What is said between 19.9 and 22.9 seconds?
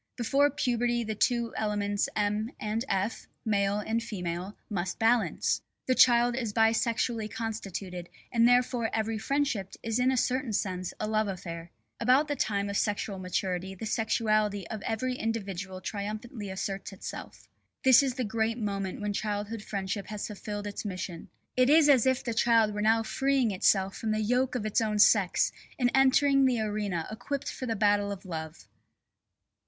has fulfilled its mission. It is as if the child were